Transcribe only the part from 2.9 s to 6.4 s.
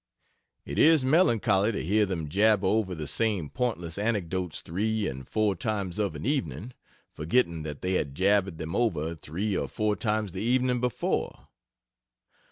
the same pointless anecdotes three and four times of an